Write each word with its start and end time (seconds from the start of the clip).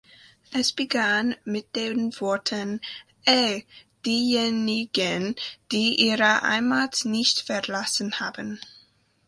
Es 0.51 0.71
begann 0.73 1.35
mit 1.45 1.75
den 1.75 2.11
Worten 2.19 2.81
"Hey, 3.23 3.67
diejenigen, 4.03 5.35
die 5.71 5.93
ihre 6.09 6.41
Heimat 6.41 7.01
nicht 7.05 7.41
verlassen 7.41 8.19
haben". 8.19 8.59